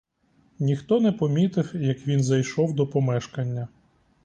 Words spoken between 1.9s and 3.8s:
він зайшов до помешкання.